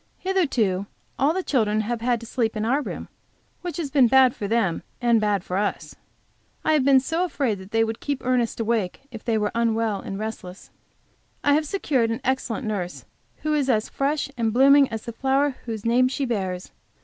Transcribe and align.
Hitherto 0.17 0.87
all 1.19 1.31
the 1.31 1.43
children 1.43 1.81
have 1.81 2.01
had 2.01 2.19
to 2.21 2.25
sleep 2.25 2.55
in 2.57 2.65
our 2.65 2.81
room 2.81 3.07
which 3.61 3.77
has 3.77 3.91
been 3.91 4.07
bad 4.07 4.33
for 4.35 4.47
them 4.47 4.81
and 4.99 5.21
bad 5.21 5.43
for 5.43 5.57
us. 5.57 5.95
I 6.65 6.73
have 6.73 6.83
been 6.83 6.99
so 6.99 7.23
afraid 7.23 7.59
they 7.69 7.83
would 7.83 7.99
keep 7.99 8.25
Ernest 8.25 8.59
awake 8.59 9.01
if 9.11 9.23
they 9.23 9.37
were 9.37 9.51
unwell 9.53 9.99
and 9.99 10.17
restless. 10.17 10.71
I 11.43 11.53
have 11.53 11.67
secured 11.67 12.09
an 12.09 12.19
excellent 12.23 12.65
nurse, 12.65 13.05
who 13.43 13.53
is 13.53 13.69
as 13.69 13.89
fresh 13.89 14.27
and 14.37 14.51
blooming 14.51 14.89
as 14.89 15.03
the 15.05 15.13
flower 15.13 15.57
whose 15.67 15.85
name 15.85 16.07
she 16.07 16.25
bears. 16.25 16.71